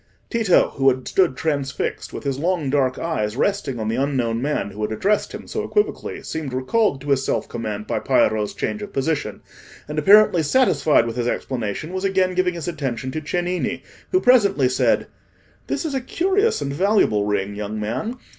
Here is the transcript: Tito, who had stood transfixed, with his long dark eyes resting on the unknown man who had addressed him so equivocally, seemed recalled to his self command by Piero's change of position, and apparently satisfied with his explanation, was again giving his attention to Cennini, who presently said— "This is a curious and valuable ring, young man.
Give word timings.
Tito, 0.31 0.69
who 0.77 0.89
had 0.89 1.07
stood 1.07 1.37
transfixed, 1.37 2.11
with 2.11 2.23
his 2.23 2.39
long 2.39 2.71
dark 2.71 2.97
eyes 2.97 3.37
resting 3.37 3.79
on 3.79 3.87
the 3.87 3.97
unknown 3.97 4.41
man 4.41 4.71
who 4.71 4.81
had 4.81 4.91
addressed 4.91 5.31
him 5.31 5.45
so 5.47 5.61
equivocally, 5.63 6.23
seemed 6.23 6.53
recalled 6.53 7.01
to 7.01 7.11
his 7.11 7.23
self 7.23 7.47
command 7.47 7.85
by 7.85 7.99
Piero's 7.99 8.55
change 8.55 8.81
of 8.81 8.91
position, 8.93 9.41
and 9.87 9.99
apparently 9.99 10.41
satisfied 10.41 11.05
with 11.05 11.17
his 11.17 11.27
explanation, 11.27 11.93
was 11.93 12.03
again 12.03 12.33
giving 12.33 12.55
his 12.55 12.67
attention 12.67 13.11
to 13.11 13.21
Cennini, 13.21 13.83
who 14.11 14.19
presently 14.19 14.67
said— 14.67 15.05
"This 15.67 15.85
is 15.85 15.93
a 15.93 16.01
curious 16.01 16.63
and 16.63 16.73
valuable 16.73 17.27
ring, 17.27 17.53
young 17.53 17.79
man. 17.79 18.17